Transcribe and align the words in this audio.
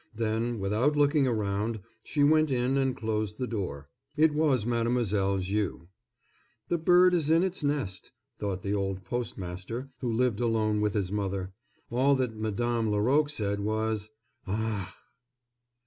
Then, 0.15 0.57
without 0.57 0.95
looking 0.95 1.27
around, 1.27 1.79
she 2.03 2.23
went 2.23 2.49
in 2.49 2.75
and 2.75 2.97
closed 2.97 3.37
the 3.37 3.45
door. 3.45 3.87
It 4.17 4.33
was 4.33 4.65
Mademoiselle 4.65 5.37
Viau. 5.37 5.89
"The 6.69 6.79
bird 6.79 7.13
is 7.13 7.29
in 7.29 7.43
its 7.43 7.63
nest," 7.63 8.11
thought 8.39 8.63
the 8.63 8.73
old 8.73 9.03
postmaster, 9.05 9.91
who 9.99 10.11
lived 10.11 10.39
alone 10.39 10.81
with 10.81 10.95
his 10.95 11.11
mother. 11.11 11.53
All 11.91 12.15
that 12.15 12.35
Madame 12.35 12.89
Laroque 12.89 13.29
said 13.29 13.59
was: 13.59 14.09
"Ah!" 14.47 14.97